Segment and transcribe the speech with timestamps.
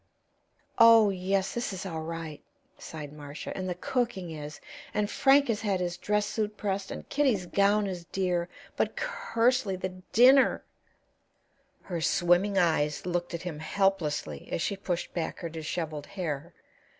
[0.79, 2.41] "Oh, yes, this is all right,"
[2.79, 4.59] sighed Marcia, "and the cooking is,
[4.95, 8.49] and Frank has had his dress suit pressed and Kitty's gown is dear.
[8.75, 10.63] But, Kersley, the dinner!"
[11.83, 16.55] Her swimming eyes looked at him helplessly as she pushed back her disheveled hair.